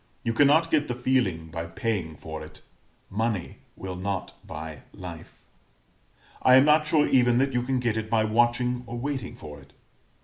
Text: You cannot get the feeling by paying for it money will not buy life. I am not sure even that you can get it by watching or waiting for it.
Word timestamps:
You 0.23 0.33
cannot 0.33 0.71
get 0.71 0.87
the 0.87 0.95
feeling 0.95 1.51
by 1.51 1.67
paying 1.67 2.15
for 2.15 2.43
it 2.43 2.61
money 3.11 3.59
will 3.75 3.95
not 3.95 4.33
buy 4.47 4.81
life. 4.93 5.43
I 6.41 6.55
am 6.55 6.65
not 6.65 6.87
sure 6.87 7.07
even 7.07 7.37
that 7.37 7.53
you 7.53 7.61
can 7.61 7.79
get 7.79 7.97
it 7.97 8.09
by 8.09 8.23
watching 8.23 8.83
or 8.87 8.97
waiting 8.97 9.35
for 9.35 9.59
it. 9.59 9.73